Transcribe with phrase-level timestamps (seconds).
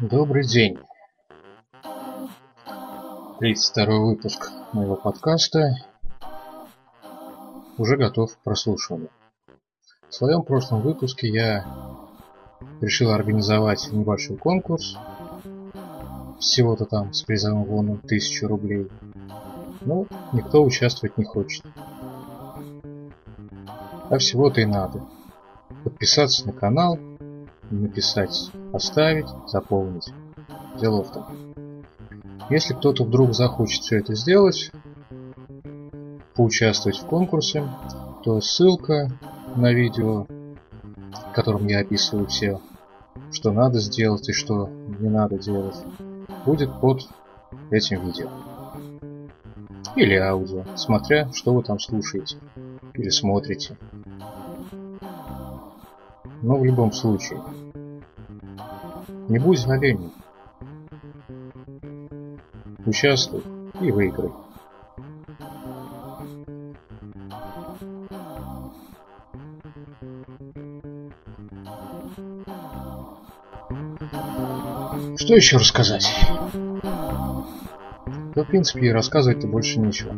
[0.00, 0.78] Добрый день.
[3.40, 5.74] 32 выпуск моего подкаста
[7.76, 9.10] уже готов к прослушиванию.
[10.08, 11.66] В своем прошлом выпуске я
[12.80, 14.96] решил организовать небольшой конкурс,
[16.38, 18.88] всего-то там с призовым фондом 1000 рублей,
[19.80, 21.64] но никто участвовать не хочет.
[24.10, 25.04] А всего-то и надо.
[25.82, 27.00] Подписаться на канал,
[27.70, 30.12] написать «Оставить», «Заполнить».
[30.80, 31.26] Дело в том.
[32.50, 34.70] Если кто-то вдруг захочет все это сделать,
[36.34, 37.68] поучаствовать в конкурсе,
[38.24, 39.10] то ссылка
[39.56, 42.60] на видео, в котором я описываю все,
[43.32, 45.76] что надо сделать и что не надо делать,
[46.46, 47.08] будет под
[47.70, 48.30] этим видео.
[49.96, 52.36] Или аудио, смотря что вы там слушаете
[52.94, 53.76] или смотрите.
[56.42, 57.42] Но в любом случае,
[59.28, 60.12] не будь зловенным.
[62.86, 63.42] Участвуй
[63.80, 64.30] и выиграй.
[75.16, 76.08] Что еще рассказать?
[78.34, 80.16] Да, в принципе, и рассказывать-то больше нечего.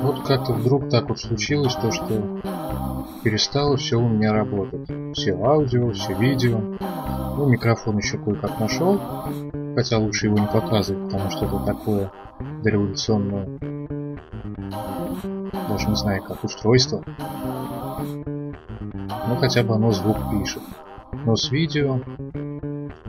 [0.00, 2.40] Вот как-то вдруг так вот случилось то, что
[3.26, 4.88] перестало все у меня работать.
[5.16, 6.60] Все аудио, все видео.
[7.36, 9.00] Ну, микрофон еще кое-как нашел,
[9.74, 12.12] хотя лучше его не показывать, потому что это такое
[12.62, 13.58] дореволюционное,
[15.68, 17.02] даже не знаю как, устройство.
[19.26, 20.62] Ну, хотя бы оно звук пишет.
[21.24, 21.98] Но с видео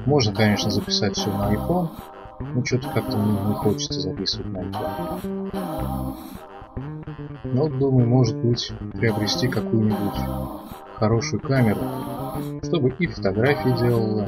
[0.07, 1.89] можно, конечно, записать все на iPhone,
[2.39, 6.17] но что-то как-то мне не хочется записывать на iPhone.
[7.43, 10.19] Но, думаю, может быть, приобрести какую-нибудь
[10.95, 11.79] хорошую камеру,
[12.63, 14.27] чтобы и фотографии делала,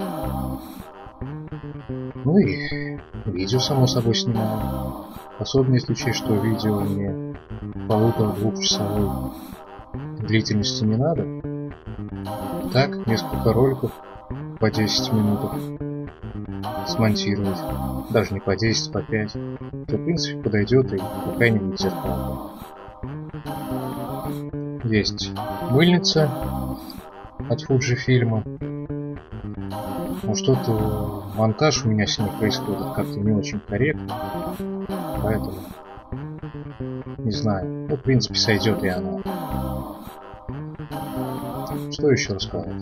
[2.23, 5.07] ну и видео, само собой, снимала.
[5.37, 7.35] Особенно если учесть, что видео мне
[7.87, 9.31] полутора-двухчасовой
[10.19, 11.25] длительности не надо.
[12.73, 13.91] Так, несколько роликов
[14.59, 15.39] по 10 минут
[16.87, 17.57] смонтировать,
[18.11, 19.33] даже не по 10, по 5,
[19.87, 22.49] то в принципе подойдет и какая-нибудь зеркалка.
[24.89, 25.29] Есть
[25.69, 26.31] мыльница
[27.47, 28.43] от Фуджи-фильма.
[30.23, 34.15] Но что-то монтаж у меня с ней происходит как-то не очень корректно.
[35.21, 35.53] Поэтому
[37.19, 37.87] не знаю.
[37.87, 39.19] Ну, в принципе, сойдет и она.
[41.91, 42.81] Что еще рассказать?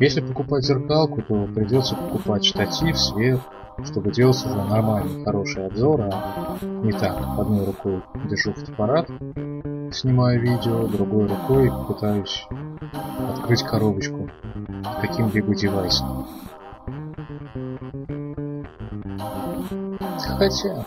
[0.00, 3.40] Если покупать зеркалку, то придется покупать штатив, свет,
[3.84, 9.08] чтобы делать уже нормальный, хороший обзор, а не так, одной рукой держу фотоаппарат,
[9.92, 12.46] снимаю видео, другой рукой пытаюсь
[13.34, 14.30] открыть коробочку
[15.00, 16.26] каким-либо девайсом.
[20.38, 20.84] Хотя,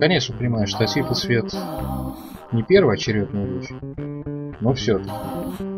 [0.00, 1.54] конечно, понимаю, штатив и свет
[2.52, 3.70] не первоочередная вещь,
[4.60, 5.71] но все-таки.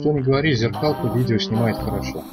[0.00, 2.24] Что не говори, зеркалку видео снимает хорошо.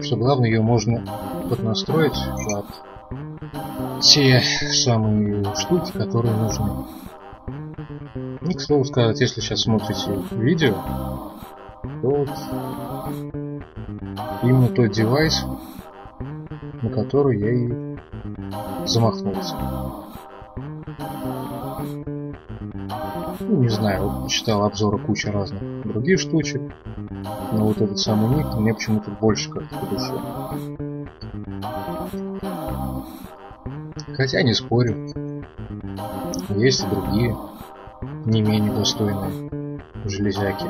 [0.00, 1.02] Что главное, ее можно
[1.50, 2.14] поднастроить
[2.46, 6.70] под те самые штуки, которые нужны.
[8.48, 10.74] И, к слову сказать, если сейчас смотрите видео,
[11.82, 12.30] то вот
[14.44, 15.44] именно тот девайс,
[16.80, 19.56] на который я и замахнулся.
[23.40, 26.62] Не знаю, вот читал обзоры куча разных других штучек,
[27.52, 29.96] но вот этот самый ник мне почему-то больше как-то по.
[34.14, 34.94] Хотя не спорю,
[36.50, 37.36] есть и другие,
[38.24, 40.66] не менее достойные железяки.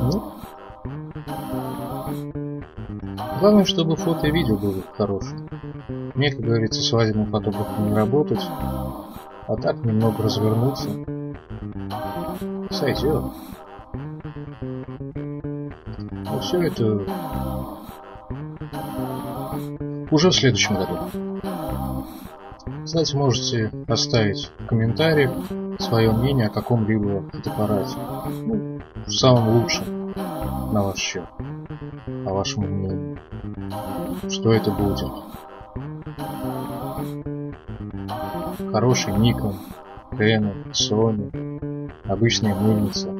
[0.00, 0.32] Ну,
[3.40, 5.48] главное, чтобы фото и видео было хорошее.
[6.18, 8.42] Мне, как говорится, свадебным фотографом не работать,
[9.46, 10.90] а так немного развернуться.
[12.70, 13.22] Сойдет.
[16.24, 17.04] Но все это
[20.10, 20.98] уже в следующем году.
[22.84, 25.30] Кстати, можете оставить в комментариях
[25.78, 27.96] свое мнение о каком-либо фотоаппарате.
[28.44, 30.12] Ну, в самом лучшем,
[30.72, 31.28] на ваш счет.
[32.26, 33.16] О вашем мнении.
[34.28, 35.06] Что это будет?
[38.72, 39.54] Хороший Nikon,
[40.12, 43.14] Canon, Sony, обычная мыльница,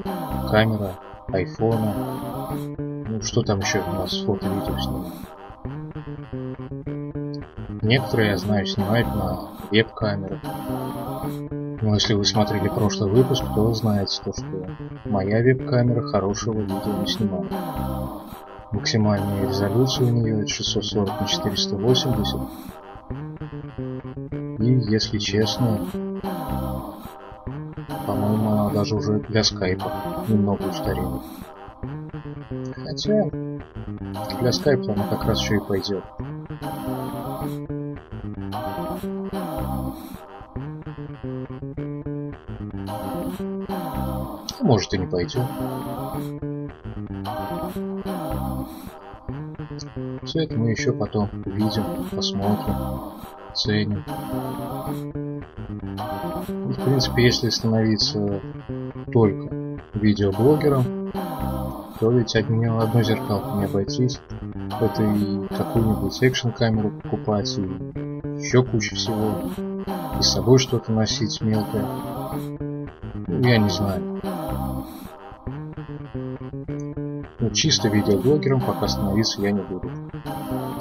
[0.50, 0.94] камера,
[1.28, 1.94] айфона.
[2.78, 5.12] Ну, что там еще у нас фото-видео снимать?
[7.82, 10.38] Некоторые, я знаю, снимают на веб-камеру.
[11.80, 14.68] Но если вы смотрели прошлый выпуск, то знаете то, что
[15.04, 17.52] моя веб-камера хорошего видео не снимает.
[18.72, 22.40] Максимальная резолюция у нее 640 на 480.
[24.60, 25.86] И, если честно,
[28.06, 31.22] по-моему, она даже уже для скайпа немного устарела.
[32.74, 33.30] Хотя
[34.40, 36.04] для скайпа она как раз еще и пойдет.
[44.68, 45.42] может и не пойдет.
[50.24, 52.74] Все это мы еще потом увидим, посмотрим,
[53.54, 54.04] ценим.
[56.48, 58.40] И, в принципе, если становиться
[59.12, 61.12] только видеоблогером,
[62.00, 64.20] то ведь от нее одной зеркалки не обойтись.
[64.80, 67.62] Это и какую-нибудь экшн-камеру покупать, и
[68.38, 69.50] еще куча всего.
[70.18, 71.84] И с собой что-то носить мелкое.
[73.26, 74.07] Ну, я не знаю.
[77.48, 79.90] Но чисто видеоблогером пока становиться я не буду.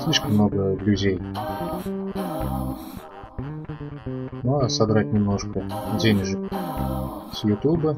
[0.03, 1.17] Слишком много друзей.
[4.43, 5.65] Ну а содрать немножко
[5.97, 6.39] денежек
[7.31, 7.97] с Ютуба.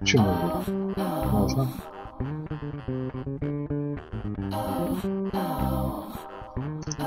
[0.00, 0.34] Почему?
[1.32, 1.68] Можно.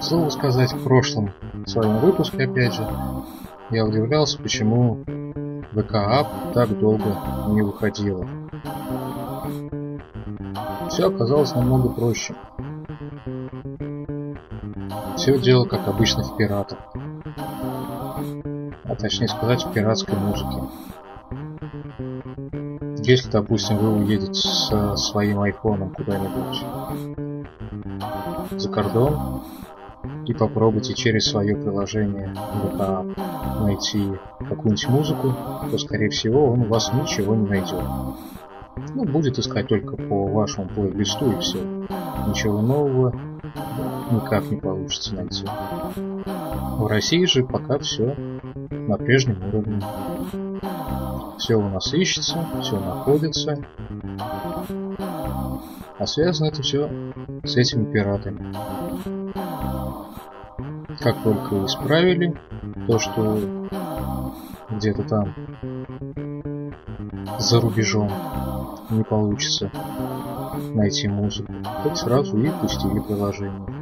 [0.01, 1.31] Слово сказать, в прошлом
[1.67, 2.87] своем выпуске, опять же,
[3.69, 5.03] я удивлялся, почему
[5.73, 6.25] ВК
[6.55, 7.15] так долго
[7.49, 8.27] не выходило
[10.99, 12.35] все оказалось намного проще.
[15.15, 16.77] Все дело, как обычно, в пиратах.
[18.83, 20.61] А точнее сказать, в пиратской музыке.
[23.01, 26.65] Если, допустим, вы уедете со своим айфоном куда-нибудь
[28.59, 29.43] за кордон
[30.25, 34.03] и попробуйте через свое приложение VK найти
[34.39, 35.33] какую-нибудь музыку,
[35.71, 37.85] то, скорее всего, он у вас ничего не найдет.
[38.95, 41.59] Ну, будет искать только по вашему плейлисту и все.
[42.27, 43.13] Ничего нового
[44.11, 45.45] никак не получится найти.
[45.45, 48.15] В России же пока все
[48.71, 49.81] на прежнем уровне.
[51.37, 53.57] Все у нас ищется, все находится.
[55.97, 56.89] А связано это все
[57.43, 58.53] с этими пиратами.
[60.99, 62.39] Как только исправили
[62.87, 63.39] то, что
[64.69, 65.35] где-то там
[67.39, 68.11] за рубежом
[68.89, 69.71] не получится
[70.73, 71.53] найти музыку,
[71.83, 73.79] так сразу и пустили приложение.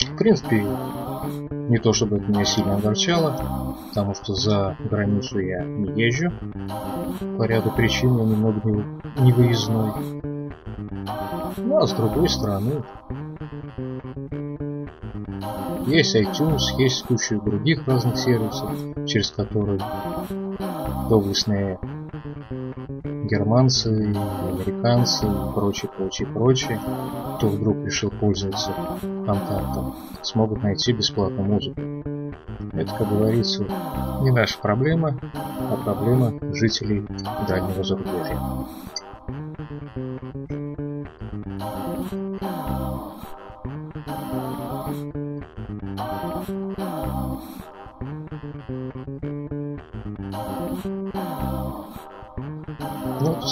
[0.00, 0.64] В принципе,
[1.68, 6.32] не то чтобы это меня сильно огорчало, потому что за границу я не езжу.
[7.38, 8.60] По ряду причин я немного
[9.18, 9.92] не выездной.
[11.58, 12.82] Ну а с другой стороны,
[15.86, 18.70] есть iTunes, есть куча других разных сервисов,
[19.06, 19.80] через которые
[21.08, 21.78] доблестные
[23.24, 26.80] германцы, американцы и прочее, прочее, прочее,
[27.36, 28.72] кто вдруг решил пользоваться
[29.24, 31.80] контактом, смогут найти бесплатную музыку.
[32.72, 33.64] Это, как говорится,
[34.22, 37.06] не наша проблема, а проблема жителей
[37.48, 38.38] дальнего зарубежья.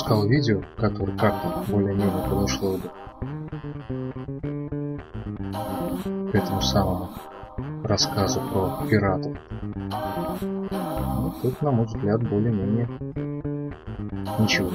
[0.05, 2.91] Искал видео, которое как-то более-менее подошло бы
[6.31, 7.09] к этому самому
[7.85, 9.35] рассказу про пиратов.
[10.43, 12.87] Ну, тут, на мой взгляд, более-менее
[14.39, 14.69] ничего.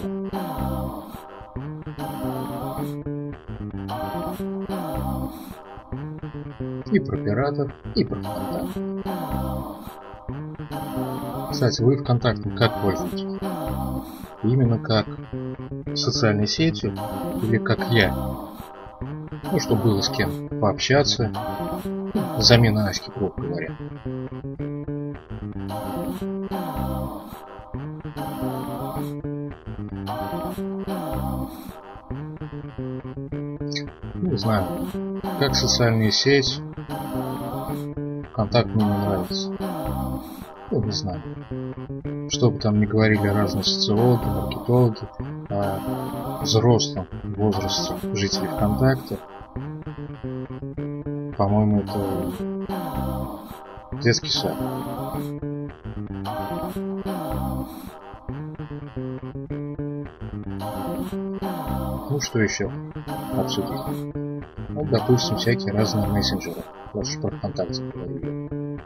[6.91, 9.03] И про пиратов, и про ВКонтакте.
[11.51, 13.28] Кстати, вы ВКонтакте как пользуетесь?
[14.43, 15.05] Именно как
[15.95, 16.93] социальной сетью
[17.43, 18.13] или как я?
[19.51, 21.31] Ну, чтобы было с кем пообщаться.
[22.37, 23.77] Замена Аськи, грубо говоря.
[34.15, 34.65] Не знаю,
[35.39, 36.61] как социальная сеть
[38.39, 39.51] Контакт мне не нравится.
[40.71, 41.21] Ну, не знаю.
[42.39, 45.01] Что бы там ни говорили разные социологи, маркетологи
[45.49, 47.05] о взрослом
[47.35, 49.19] возрасте жителей ВКонтакте,
[51.37, 51.99] по-моему, это
[54.01, 54.55] детский сад.
[54.57, 55.69] Ну,
[62.09, 62.71] Ну, что еще
[63.37, 63.69] обсудить?
[64.69, 66.63] Вот, допустим, всякие разные мессенджеры.
[66.93, 68.79] Вот что ВКонтакте говорили.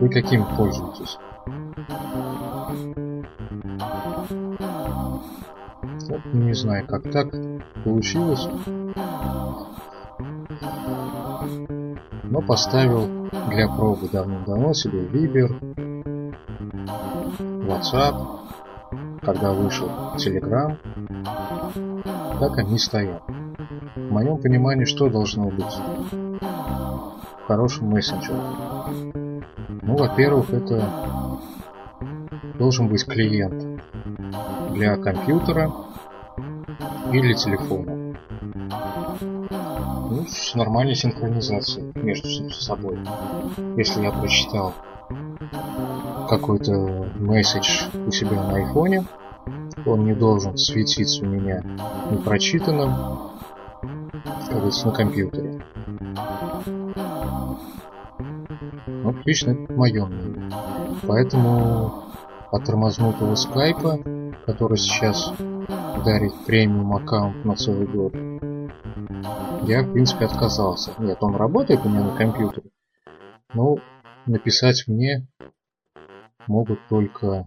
[0.00, 1.18] Вы каким пользуетесь?
[6.32, 7.28] Не знаю, как так
[7.84, 8.46] получилось.
[12.24, 15.48] Но поставил для пробы давным-давно себе Viber,
[17.66, 18.14] WhatsApp,
[19.22, 20.76] когда вышел Telegram,
[22.38, 23.22] так они стоят.
[23.96, 25.76] В моем понимании, что должно быть
[27.46, 29.42] хорошим мессенджером?
[29.82, 30.82] Ну, во-первых, это
[32.58, 33.82] должен быть клиент
[34.74, 35.70] для компьютера
[37.12, 38.16] или телефона.
[40.10, 42.98] Ну, с нормальной синхронизацией между собой.
[43.76, 44.74] Если я прочитал
[46.28, 49.04] какой-то месседж у себя на айфоне,
[49.86, 51.62] он не должен светиться у меня
[52.10, 52.92] непрочитанным,
[54.22, 55.62] как говорится, на компьютере.
[58.86, 60.50] Ну, лично это мое мнение.
[61.06, 62.04] Поэтому
[62.50, 63.98] от тормознутого скайпа,
[64.46, 65.32] который сейчас
[66.08, 68.14] дарит премиум аккаунт на целый год,
[69.68, 70.94] я, в принципе, отказался.
[70.98, 72.70] Нет, он работает у меня на компьютере,
[73.52, 73.76] но
[74.24, 75.26] написать мне
[76.46, 77.46] могут только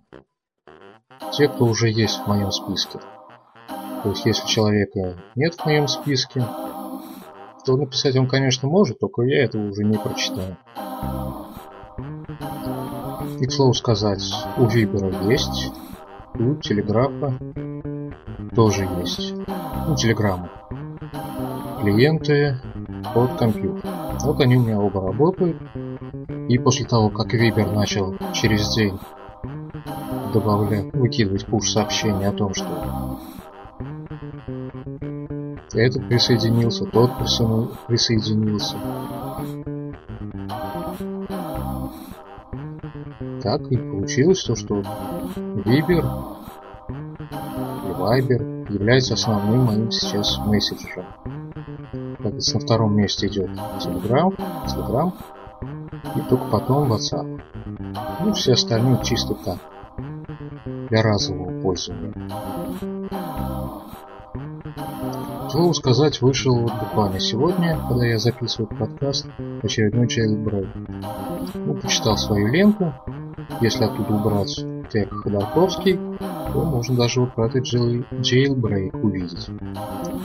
[1.33, 2.99] те, кто уже есть в моем списке.
[4.03, 6.43] То есть, если человека нет в моем списке,
[7.65, 10.55] то написать он, конечно, может, только я этого уже не прочитаю.
[13.39, 14.21] И, к слову сказать,
[14.57, 15.71] у Вибера есть,
[16.35, 17.39] у Телеграфа
[18.55, 19.33] тоже есть.
[19.87, 20.49] Ну, Телеграмма.
[21.81, 22.59] Клиенты
[23.13, 23.89] под компьютер.
[24.21, 25.57] Вот они у меня оба работают.
[26.47, 28.99] И после того, как Вибер начал через день
[30.33, 33.19] добавлять, выкидывать пуш-сообщения о том, что
[35.73, 37.11] этот присоединился, тот
[37.87, 38.75] присоединился.
[43.41, 44.83] Так и получилось то, что
[45.65, 46.05] Вибер
[48.01, 51.05] Вайбер является основным моим сейчас мессенджером.
[52.17, 55.13] Так, на втором месте идет Telegram, Telegram,
[56.15, 57.41] и только потом WhatsApp.
[58.21, 59.59] Ну, все остальные чисто так,
[60.89, 62.13] для разового пользования.
[65.51, 69.27] Слово сказать, вышел вот буквально сегодня, когда я записываю подкаст,
[69.61, 70.69] очередной jailbreak.
[71.53, 72.93] Ну, почитал свою ленту.
[73.59, 75.97] Если оттуда убрать тег Ходорковский,
[76.53, 79.49] то можно даже вот про этот jailbreak увидеть.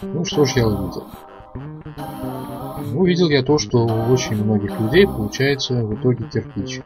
[0.03, 1.05] Ну, что ж я увидел?
[2.93, 6.81] Ну, увидел я то, что у очень многих людей получается в итоге кирпич.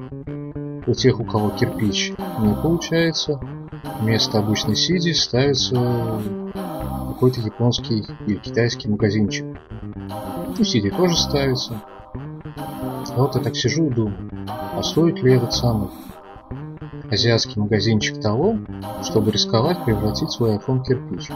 [0.86, 3.40] У тех, у кого кирпич не получается,
[4.00, 6.20] вместо обычной сиди ставится
[7.08, 9.46] какой-то японский или китайский магазинчик.
[10.58, 11.80] Ну, сиди тоже ставится.
[12.54, 15.88] А вот я так сижу и думаю, а стоит ли этот самый
[17.10, 18.56] азиатский магазинчик того,
[19.02, 21.30] чтобы рисковать превратить свой iPhone в кирпич?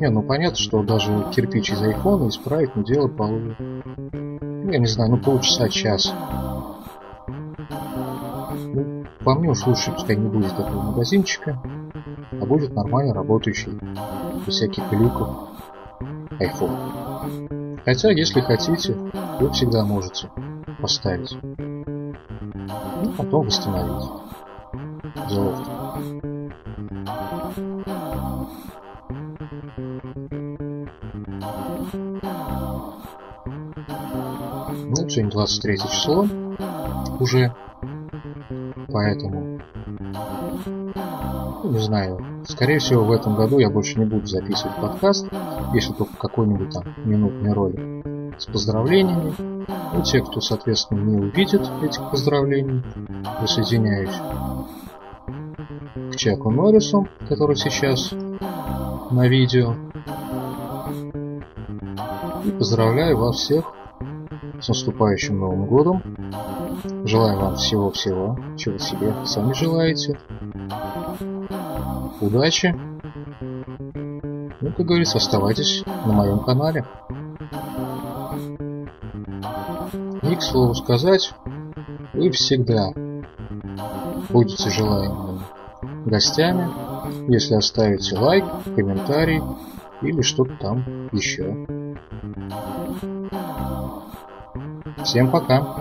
[0.00, 3.26] Не, ну понятно, что даже кирпич из айфона исправить, но дело по...
[3.26, 6.12] Ну, я не знаю, ну полчаса, час.
[8.74, 11.60] Ну, по мне уж лучше, пускай не будет такого магазинчика,
[12.32, 13.72] а будет нормально работающий,
[14.46, 15.48] без всяких глюков,
[16.38, 17.80] iPhone.
[17.84, 18.94] Хотя, если хотите,
[19.40, 20.28] вы всегда можете
[20.80, 21.36] поставить.
[21.42, 24.10] Ну, потом восстановить.
[25.14, 25.54] Ну,
[35.08, 36.26] сегодня 23 число
[37.20, 37.54] уже,
[38.88, 39.60] поэтому
[41.64, 45.26] ну, не знаю, скорее всего в этом году я больше не буду записывать подкаст,
[45.72, 47.80] если только какой-нибудь там минутный ролик
[48.38, 49.34] с поздравлениями.
[49.94, 52.82] Ну, те, кто, соответственно, не увидит этих поздравлений,
[53.40, 54.14] присоединяюсь
[56.18, 58.10] Чаку Норрису, который сейчас
[59.12, 59.76] на видео.
[62.44, 63.72] И поздравляю вас всех
[64.60, 66.02] с наступающим Новым Годом.
[67.04, 70.18] Желаю вам всего-всего, чего себе сами желаете.
[72.20, 72.74] Удачи.
[74.60, 76.84] Ну, как говорится, оставайтесь на моем канале.
[80.22, 81.32] И, к слову сказать,
[82.12, 82.90] вы всегда
[84.30, 85.27] будете желаемыми
[86.04, 86.68] гостями,
[87.30, 89.42] если оставите лайк, комментарий
[90.02, 91.66] или что-то там еще.
[95.04, 95.76] Всем пока!